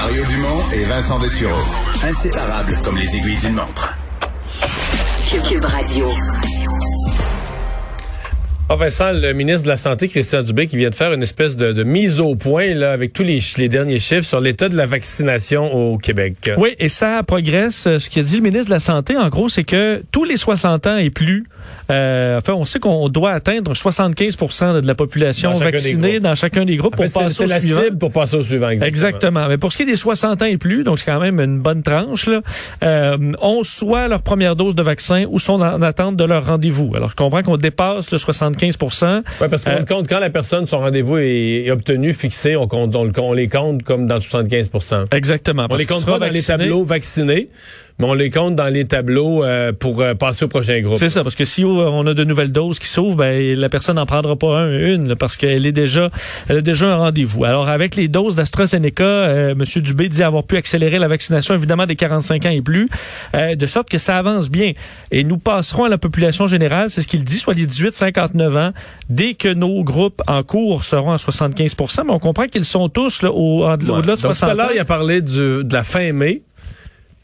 [0.00, 1.58] Mario Dumont et Vincent Dessureau.
[2.04, 3.96] Inséparables comme les aiguilles d'une montre.
[5.26, 6.06] Cube Radio.
[8.68, 11.56] Ah Vincent, le ministre de la Santé, Christian Dubé, qui vient de faire une espèce
[11.56, 14.76] de, de mise au point là, avec tous les, les, derniers chiffres sur l'état de
[14.76, 16.52] la vaccination au Québec.
[16.58, 17.98] Oui, et ça progresse.
[17.98, 20.86] Ce qu'a dit le ministre de la Santé, en gros, c'est que tous les 60
[20.86, 21.44] ans et plus,
[21.90, 26.76] euh, enfin, on sait qu'on doit atteindre 75% de la population vaccinée dans chacun des
[26.76, 27.82] groupes En fait, pour passer c'est au la suivant.
[27.82, 28.68] cible pour passer au suivant.
[28.68, 29.08] Exactement.
[29.08, 29.48] Exactement.
[29.48, 31.58] Mais pour ce qui est des 60 ans et plus, donc c'est quand même une
[31.60, 32.40] bonne tranche, là,
[32.82, 36.92] euh, ont soit leur première dose de vaccin ou sont en attente de leur rendez-vous.
[36.94, 40.66] Alors, je comprends qu'on dépasse le 75% Oui, parce qu'on Euh, compte quand la personne,
[40.66, 44.18] son rendez-vous est, est obtenu, fixé, on, compte, on, le- on les compte comme dans
[44.18, 45.66] 75% Exactement.
[45.70, 47.48] On les compte pas dans les tableaux vaccinés,
[47.98, 50.96] mais on les compte dans les tableaux euh, pour euh, passer au prochain groupe.
[50.96, 53.96] C'est ça, parce que si on a de nouvelles doses qui s'ouvrent, ben, la personne
[53.96, 56.10] n'en prendra pas un, une, là, parce qu'elle est déjà,
[56.48, 57.44] elle a déjà un rendez-vous.
[57.44, 59.82] Alors, avec les doses d'AstraZeneca, euh, M.
[59.82, 62.88] Dubé dit avoir pu accélérer la vaccination, évidemment, des 45 ans et plus,
[63.34, 64.72] euh, de sorte que ça avance bien.
[65.10, 68.72] Et nous passerons à la population générale, c'est ce qu'il dit, soit les 18-59 ans,
[69.10, 73.22] dès que nos groupes en cours seront à 75% mais on comprend qu'ils sont tous
[73.22, 73.72] là, au, Ouais.
[73.72, 76.42] au-delà de Donc, 60 Tout à l'heure, il a parlé du, de la fin mai.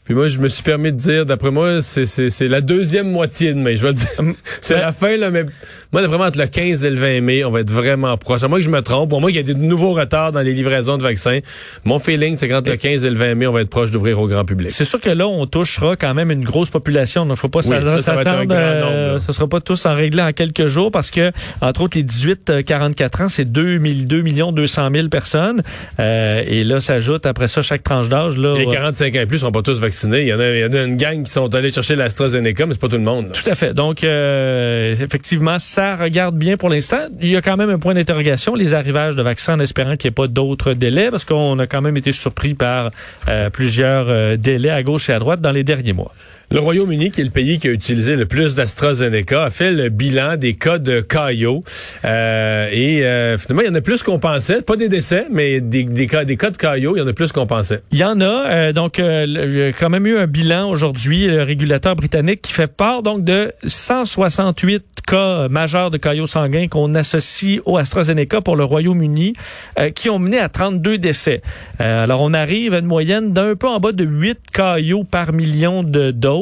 [0.05, 3.09] Puis moi, je me suis permis de dire, d'après moi, c'est, c'est, c'est la deuxième
[3.09, 3.75] moitié de mai.
[3.75, 4.07] Je vais le dire.
[4.61, 5.45] c'est ben- la fin, là, mais
[5.91, 8.43] moi, d'après moi, entre le 15 et le 20 mai, on va être vraiment proche.
[8.43, 9.09] À moins que je me trompe.
[9.09, 11.39] Pour moi, il y a des nouveaux retards dans les livraisons de vaccins.
[11.85, 14.19] Mon feeling, c'est qu'entre le 15 et le 20 mai, on va être proche d'ouvrir
[14.19, 14.69] au grand public.
[14.69, 17.25] C'est sûr que là, on touchera quand même une grosse population.
[17.25, 18.53] Il ne faut pas Oui, ça, ça s'attendre.
[18.53, 21.31] euh, ce sera pas tous en réglé en quelques jours parce que,
[21.61, 25.63] entre autres, les 18-44 ans, c'est 2, 2 millions 200 000 personnes.
[25.99, 28.37] Euh, et là, s'ajoute après ça chaque tranche d'âge.
[28.37, 28.55] là.
[28.55, 28.75] Les ouais.
[28.75, 29.94] 45 ans et plus sont pas tous vaccinés.
[30.03, 32.97] Il y en a, une gang qui sont allés chercher l'AstraZeneca, mais c'est pas tout
[32.97, 33.31] le monde.
[33.31, 33.73] Tout à fait.
[33.73, 37.07] Donc, euh, effectivement, ça regarde bien pour l'instant.
[37.21, 40.09] Il y a quand même un point d'interrogation, les arrivages de vaccins en espérant qu'il
[40.09, 42.91] n'y ait pas d'autres délais, parce qu'on a quand même été surpris par
[43.27, 46.13] euh, plusieurs euh, délais à gauche et à droite dans les derniers mois.
[46.51, 49.89] Le Royaume-Uni, qui est le pays qui a utilisé le plus d'AstraZeneca, a fait le
[49.89, 51.63] bilan des cas de caillot.
[52.03, 54.61] Euh, et euh, finalement, il y en a plus qu'on pensait.
[54.61, 57.31] Pas des décès, mais des, cas, des cas de caillot, il y en a plus
[57.31, 57.81] qu'on pensait.
[57.91, 58.25] Il y en a.
[58.25, 62.41] euh, donc, euh, il y a quand même eu un bilan aujourd'hui, le régulateur britannique
[62.43, 68.41] qui fait part donc de 168 cas majeurs de caillots sanguins qu'on associe au AstraZeneca
[68.41, 69.33] pour le Royaume-Uni,
[69.79, 71.41] euh, qui ont mené à 32 décès.
[71.79, 75.83] Alors, on arrive à une moyenne d'un peu en bas de 8 caillots par million
[75.83, 76.34] de doses.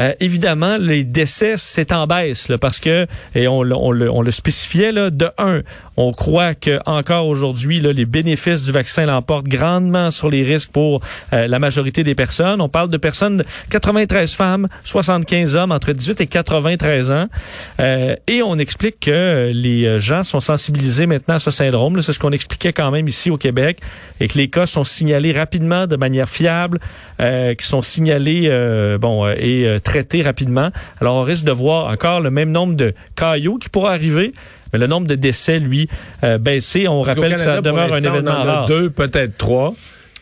[0.00, 5.28] Euh, évidemment, les décès, c'est en baisse, parce que, et on, le- spécifiait, là, de
[5.38, 5.60] un,
[5.96, 11.02] on croit que encore aujourd'hui, les bénéfices du vaccin l'emportent grandement sur les risques pour
[11.32, 12.60] euh, la majorité des personnes.
[12.60, 17.26] On parle de personnes, de 93 femmes, 75 hommes entre 18 et 93 ans.
[17.80, 22.00] Euh, et on explique que les gens sont sensibilisés maintenant à ce syndrome.
[22.00, 23.78] C'est ce qu'on expliquait quand même ici au Québec
[24.20, 26.78] et que les cas sont signalés rapidement de manière fiable,
[27.18, 30.70] qui sont signalés euh, euh, et euh, traités rapidement.
[31.00, 34.32] Alors on risque de voir encore le même nombre de caillots qui pourra arriver.
[34.72, 35.88] Mais le nombre de décès, lui,
[36.24, 36.88] euh, baissé.
[36.88, 38.66] On Parce rappelle que ça demeure un événement on en a rare.
[38.66, 39.74] deux, peut-être trois.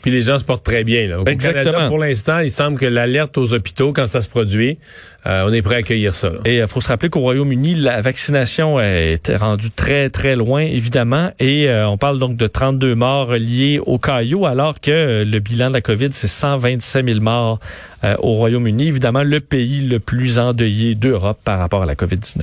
[0.03, 1.07] Puis les gens se portent très bien.
[1.09, 1.21] Là.
[1.21, 1.65] Au Exactement.
[1.65, 4.79] Canada, pour l'instant, il semble que l'alerte aux hôpitaux, quand ça se produit,
[5.27, 6.31] euh, on est prêt à accueillir ça.
[6.31, 6.39] là.
[6.47, 11.31] Et il faut se rappeler qu'au Royaume-Uni, la vaccination est rendue très, très loin, évidemment.
[11.39, 15.39] Et euh, on parle donc de 32 morts liés au caillot, alors que euh, le
[15.39, 17.59] bilan de la COVID, c'est 127 000 morts
[18.05, 18.89] euh, au Royaume-Uni.
[18.89, 22.41] Évidemment, le pays le plus endeuillé d'Europe par rapport à la COVID-19.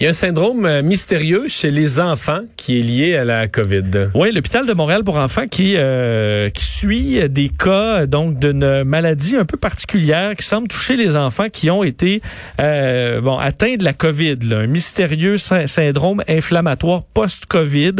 [0.00, 3.48] Il y a un syndrome euh, mystérieux chez les enfants qui est lié à la
[3.48, 4.08] COVID.
[4.14, 9.36] Oui, l'hôpital de Montréal pour enfants qui euh, qui suit des cas donc d'une maladie
[9.36, 12.22] un peu particulière qui semble toucher les enfants qui ont été
[12.62, 17.96] euh, bon atteints de la COVID, là, un mystérieux sy- syndrome inflammatoire post-COVID.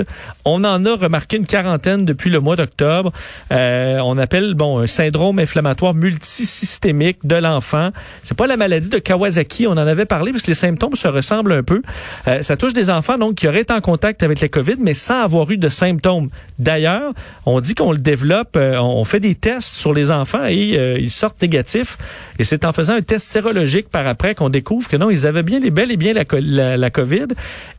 [0.47, 3.13] On en a remarqué une quarantaine depuis le mois d'octobre.
[3.53, 7.91] Euh, on appelle bon un syndrome inflammatoire multisystémique de l'enfant.
[8.23, 11.07] C'est pas la maladie de Kawasaki, on en avait parlé parce que les symptômes se
[11.07, 11.83] ressemblent un peu.
[12.29, 14.95] Euh, ça touche des enfants donc qui auraient été en contact avec la COVID mais
[14.95, 16.31] sans avoir eu de symptômes.
[16.59, 17.13] D'ailleurs,
[17.47, 20.99] on dit qu'on le développe, euh, on fait des tests sur les enfants et euh,
[20.99, 21.99] ils sortent négatifs.
[22.39, 25.43] Et c'est en faisant un test sérologique par après qu'on découvre que non, ils avaient
[25.43, 27.27] bien les bel et bien la COVID.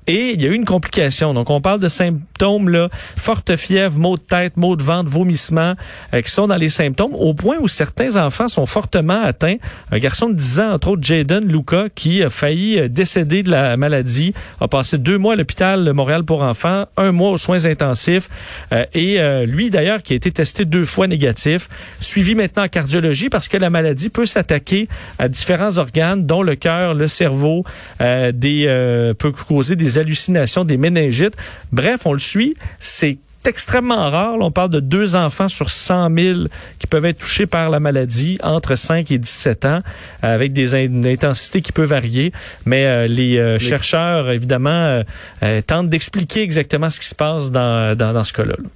[0.08, 1.34] Et il y a eu une complication.
[1.34, 5.76] Donc, on parle de symptômes, là, forte fièvre, maux de tête, maux de ventre, vomissements,
[6.14, 9.58] euh, qui sont dans les symptômes, au point où certains enfants sont fortement atteints.
[9.92, 13.52] Un garçon de 10 ans, entre autres, Jaden Luca, qui a failli euh, décéder de
[13.52, 17.66] la maladie, a passé deux mois à l'hôpital Montréal pour enfants, un mois aux soins
[17.66, 18.28] intensifs,
[18.74, 21.70] euh, et lui, d'ailleurs, qui a été testé deux fois négatif,
[22.00, 24.88] suivi maintenant en cardiologie parce que la maladie peut s'attaquer
[25.20, 27.64] à différents organes, dont le cœur, le cerveau,
[28.00, 31.36] des, peut causer des hallucinations, des méningites.
[31.72, 32.56] Bref, on le suit.
[32.80, 33.18] C'est
[33.48, 34.36] extrêmement rare.
[34.40, 36.40] on parle de deux enfants sur 100 000
[36.80, 39.82] qui peuvent être touchés par la maladie entre 5 et 17 ans,
[40.22, 42.32] avec des intensités qui peuvent varier.
[42.66, 45.04] Mais euh, les euh, chercheurs, évidemment,
[45.44, 48.56] euh, tentent d'expliquer exactement ce qui se passe dans, dans, dans ce cas-là.
[48.58, 48.70] là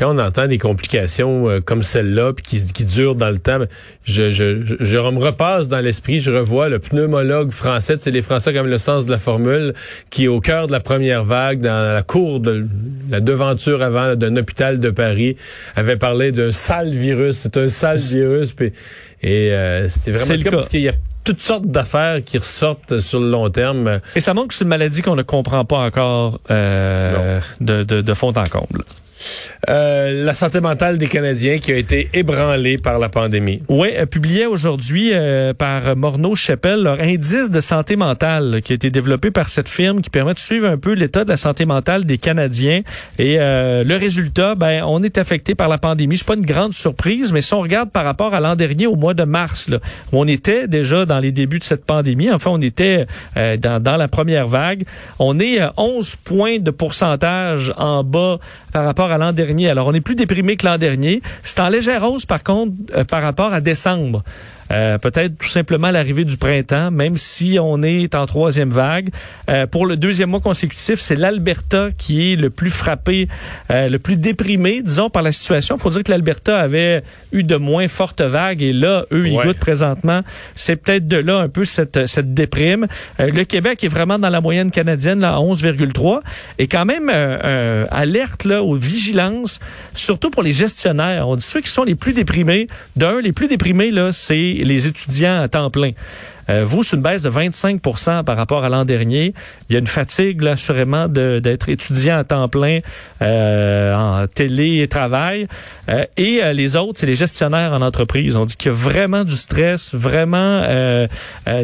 [0.00, 3.58] quand on entend des complications euh, comme celle-là, puis qui, qui durent dans le temps,
[4.04, 8.22] je, je, je, je me repasse dans l'esprit, je revois le pneumologue français, c'est les
[8.22, 9.74] Français comme le sens de la formule,
[10.08, 12.66] qui au cœur de la première vague, dans la cour de
[13.10, 15.36] la devanture avant d'un hôpital de Paris,
[15.76, 17.36] avait parlé d'un sale virus.
[17.36, 18.72] C'est un sale virus, puis,
[19.22, 20.94] et euh, c'était vraiment le cas, parce qu'il y a
[21.24, 24.00] toutes sortes d'affaires qui ressortent sur le long terme.
[24.16, 28.00] Et ça montre que c'est une maladie qu'on ne comprend pas encore euh, de, de,
[28.00, 28.82] de fond en comble.
[29.68, 33.62] Euh, la santé mentale des Canadiens qui a été ébranlée par la pandémie.
[33.68, 38.74] Oui, euh, publié aujourd'hui euh, par Morneau Chappelle leur indice de santé mentale qui a
[38.76, 41.66] été développé par cette firme qui permet de suivre un peu l'état de la santé
[41.66, 42.82] mentale des Canadiens.
[43.18, 46.16] Et le résultat, ben, on est affecté par la pandémie.
[46.16, 48.96] C'est pas une grande surprise, mais si on regarde par rapport à l'an dernier, au
[48.96, 49.78] mois de mars, là,
[50.12, 53.06] où on était déjà dans les débuts de cette pandémie, enfin, on était
[53.36, 54.84] dans, dans la première vague,
[55.18, 58.38] on est à 11 points de pourcentage en bas
[58.72, 59.68] par rapport à l'an dernier.
[59.68, 61.22] Alors, on est plus déprimé que l'an dernier.
[61.42, 64.22] C'est en légère hausse, par contre, euh, par rapport à décembre.
[64.70, 69.10] Euh, peut-être tout simplement l'arrivée du printemps, même si on est en troisième vague.
[69.48, 73.28] Euh, pour le deuxième mois consécutif, c'est l'Alberta qui est le plus frappé,
[73.70, 75.76] euh, le plus déprimé, disons, par la situation.
[75.76, 77.02] Il faut dire que l'Alberta avait
[77.32, 80.20] eu de moins fortes vagues et là, eux, ils goûtent présentement.
[80.54, 82.86] C'est peut-être de là un peu cette, cette déprime.
[83.18, 86.20] le Québec est vraiment dans la moyenne canadienne, là, à 11,3
[86.58, 87.10] et quand même
[87.90, 89.58] alerte là, aux vigilances,
[89.94, 91.28] surtout pour les gestionnaires.
[91.28, 92.68] On dit ceux qui sont les plus déprimés.
[92.96, 95.92] D'un, les plus déprimés, là, c'est les étudiants à temps plein.
[96.50, 97.80] Euh, vous, c'est une baisse de 25
[98.24, 99.34] par rapport à l'an dernier.
[99.68, 102.80] Il y a une fatigue, là, assurément, d'être étudiant à temps plein
[103.22, 104.88] euh, en télé et.
[105.88, 108.36] Euh, les autres, c'est les gestionnaires en entreprise.
[108.36, 110.62] On dit qu'il y a vraiment du stress, vraiment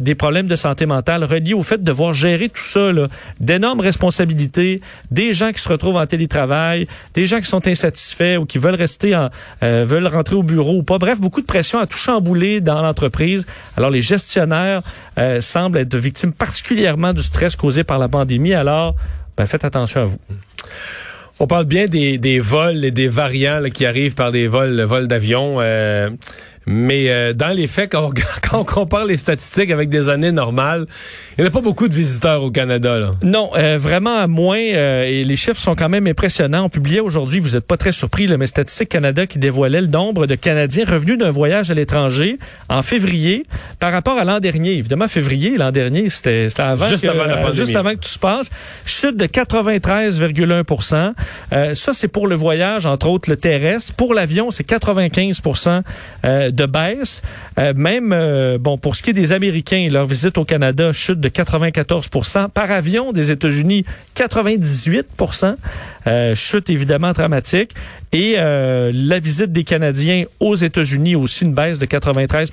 [0.01, 2.91] des problèmes de santé mentale reliés au fait de devoir gérer tout ça,
[3.41, 4.81] d'énormes responsabilités,
[5.11, 8.75] des gens qui se retrouvent en télétravail, des gens qui sont insatisfaits ou qui veulent
[8.75, 9.31] rester en,
[9.63, 10.99] veulent rentrer au bureau ou pas.
[10.99, 13.47] Bref, beaucoup de pression à tout chambouler dans l'entreprise.
[13.77, 14.76] Alors, les gestionnaires
[15.19, 18.55] euh, semble être victime particulièrement du stress causé par la pandémie.
[18.55, 18.95] Alors,
[19.37, 20.19] ben, faites attention à vous.
[21.39, 25.57] On parle bien des, vols et des variants qui arrivent par des vols, vols d'avion.
[25.61, 26.11] Euh,
[26.67, 28.11] mais euh, dans les faits, quand
[28.53, 30.87] on, compare les statistiques avec des années normales,
[31.39, 32.99] il n'y a pas beaucoup de visiteurs au Canada.
[32.99, 33.13] Là.
[33.23, 34.59] Non, euh, vraiment moins.
[34.59, 36.65] Euh, et les chiffres sont quand même impressionnants.
[36.65, 39.87] On publiait aujourd'hui, vous n'êtes pas très surpris, là, mais Statistique Canada qui dévoilait le
[39.87, 42.39] nombre de Canadiens revenus d'un voyage à l'étranger
[42.69, 43.45] en février
[43.79, 44.73] par rapport à l'an dernier.
[44.73, 47.57] Évidemment, février, l'an dernier, c'était avant, juste, avant la pandémie.
[47.57, 48.51] juste avant que tout se passe.
[48.85, 53.95] Chute de 93,1 Ça, c'est pour le voyage, entre autres le terrestre.
[53.95, 55.41] Pour l'avion, c'est 95
[56.57, 57.23] de baisse.
[57.59, 61.21] Euh, même euh, bon pour ce qui est des Américains, leur visite au Canada chute
[61.21, 63.85] de 94% Par avion des États-Unis,
[64.15, 65.07] 98
[66.07, 67.73] euh, chute évidemment dramatique.
[68.13, 72.51] Et la visite des Canadiens aux États-Unis aussi une baisse de 93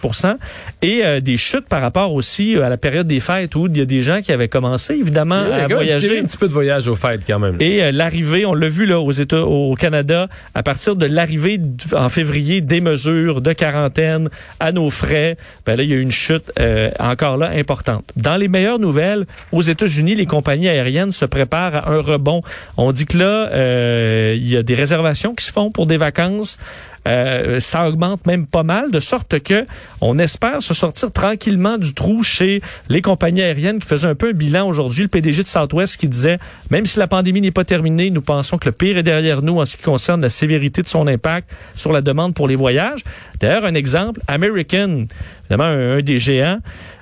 [0.81, 3.85] et des chutes par rapport aussi à la période des fêtes où il y a
[3.85, 6.19] des gens qui avaient commencé évidemment à voyager.
[6.19, 7.55] Un petit peu de voyage aux fêtes quand même.
[7.61, 11.61] Et l'arrivée, on l'a vu là aux États, au Canada, à partir de l'arrivée
[11.93, 14.29] en février des mesures de quarantaine
[14.59, 18.05] à nos frais, ben là, il y a une chute euh, encore là importante.
[18.15, 22.41] Dans les meilleures nouvelles, aux États-Unis, les compagnies aériennes se préparent à un rebond.
[22.77, 25.97] On dit que là, euh, il y a des réservations qui se font pour des
[25.97, 26.57] vacances.
[27.05, 29.65] Euh, ça augmente même pas mal, de sorte que
[29.99, 34.29] on espère se sortir tranquillement du trou chez les compagnies aériennes qui faisaient un peu
[34.29, 35.03] un bilan aujourd'hui.
[35.03, 38.57] Le PDG de Southwest qui disait, même si la pandémie n'est pas terminée, nous pensons
[38.57, 41.49] que le pire est derrière nous en ce qui concerne la sévérité de son impact
[41.75, 43.01] sur la demande pour les voyages.
[43.39, 45.05] D'ailleurs, un exemple, American,
[45.49, 46.59] évidemment un, des géants,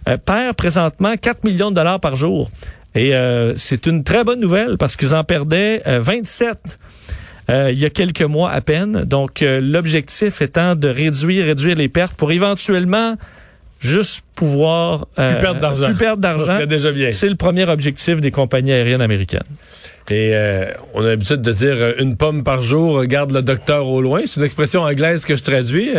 [0.10, 2.50] euh, perd présentement 4 millions de dollars par jour.
[2.96, 6.80] Et euh, c'est une très bonne nouvelle parce qu'ils en perdaient 27
[7.50, 9.04] euh, il y a quelques mois à peine.
[9.04, 13.16] Donc, euh, l'objectif étant de réduire, réduire les pertes pour éventuellement
[13.80, 15.88] juste pouvoir Plus perdre d'argent.
[15.88, 16.46] plus perdre d'argent.
[16.46, 17.12] serait déjà bien.
[17.12, 19.42] C'est le premier objectif des compagnies aériennes américaines.
[20.10, 23.88] Et euh, on a l'habitude de dire euh, une pomme par jour, regarde le docteur
[23.88, 24.22] au loin.
[24.26, 25.92] C'est une expression anglaise que je traduis.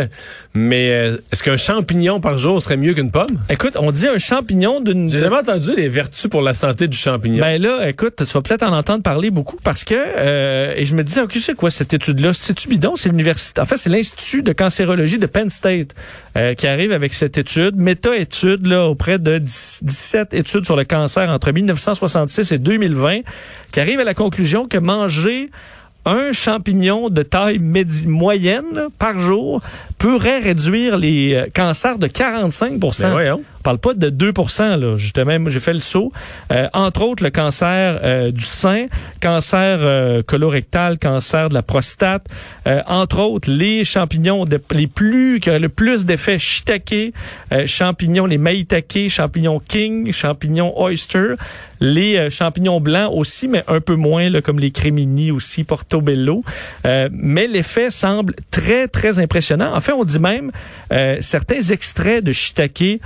[0.55, 3.39] Mais euh, est-ce qu'un champignon par jour serait mieux qu'une pomme?
[3.49, 6.95] Écoute, on dit un champignon d'une J'ai jamais entendu les vertus pour la santé du
[6.95, 7.39] champignon.
[7.39, 10.93] Ben là, écoute, tu vas peut-être en entendre parler beaucoup parce que euh, et je
[10.93, 12.33] me disais, ok, c'est quoi cette étude-là?
[12.33, 13.61] C'est bidon, c'est l'université.
[13.61, 15.95] En fait, c'est l'institut de cancérologie de Penn State
[16.37, 20.83] euh, qui arrive avec cette étude, méta-étude là auprès de 10 17 études sur le
[20.83, 23.21] cancer entre 1966 et 2020,
[23.71, 25.49] qui arrive la conclusion que manger
[26.05, 29.61] un champignon de taille moyenne par jour
[29.97, 33.39] pourrait réduire les euh, cancers de 45% Ben.
[33.63, 34.95] Parle pas de 2 là.
[34.97, 36.11] Justement, j'ai fait le saut.
[36.51, 38.87] Euh, entre autres, le cancer euh, du sein,
[39.21, 42.27] cancer euh, colorectal, cancer de la prostate.
[42.67, 47.13] Euh, entre autres, les champignons de- les plus qui auraient le plus d'effets shiitake,
[47.51, 51.33] euh, champignons, les maitake, champignons king, champignons oyster,
[51.79, 56.43] les euh, champignons blancs aussi, mais un peu moins, là, comme les crémini aussi, portobello.
[57.11, 59.73] Mais l'effet semble très, très impressionnant.
[59.75, 60.51] En fait, on dit même
[61.21, 62.99] certains extraits de shiitake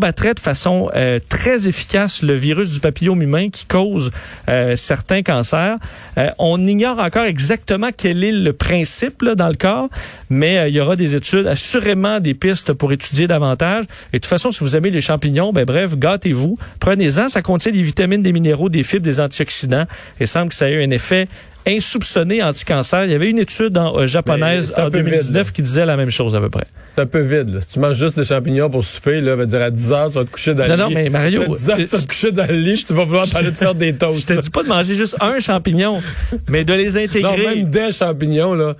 [0.00, 4.10] combattraient de façon euh, très efficace le virus du papillome humain qui cause
[4.48, 5.76] euh, certains cancers.
[6.16, 9.90] Euh, on ignore encore exactement quel est le principe dans le corps,
[10.30, 13.84] mais il y aura des études, assurément des pistes pour étudier davantage.
[14.14, 16.56] Et de toute façon, si vous aimez les champignons, ben bref, gâtez-vous.
[16.78, 19.84] Prenez-en, ça contient des vitamines, des minéraux, des fibres, des antioxydants.
[20.18, 21.28] Il semble que ça ait eu un effet
[21.76, 23.04] insoupçonné anti-cancer.
[23.04, 25.52] Il y avait une étude en, euh, japonaise en peu vide, 2019 là.
[25.52, 26.64] qui disait la même chose à peu près.
[26.86, 27.54] C'est un peu vide.
[27.54, 27.60] là.
[27.60, 30.14] Si tu manges juste des champignons pour souper, là, va dire à 10 heures, tu
[30.18, 30.94] vas te coucher dans Non, le non, lit.
[30.94, 33.04] mais Mario, À 10 heures, tu vas te coucher dans le lit, puis tu vas
[33.04, 34.34] vouloir t'aller te faire des Je toasts.
[34.36, 36.00] te dis pas de manger juste un champignon,
[36.48, 37.44] mais de les Non, intégrer.
[37.46, 38.74] même des champignons, là,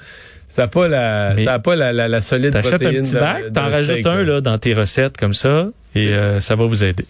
[0.49, 3.15] ça n'a pas la, ça a pas la, la, la solide T'achètes un protéine petit
[3.15, 6.83] bac, t'en rajoutes un là, dans tes recettes comme ça, et euh, ça va vous
[6.85, 7.05] aider.